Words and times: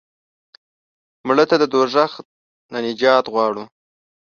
مړه 1.27 1.45
ته 1.49 1.55
د 1.59 1.63
دوزخ 1.73 2.11
نه 2.71 2.79
نجات 2.85 3.25
غواړو 3.33 3.63